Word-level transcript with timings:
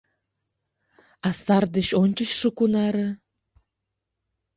А 1.27 1.29
сар 1.43 1.63
деч 1.75 1.89
ончычшо 2.01 2.47
кунаре?.. 2.57 3.09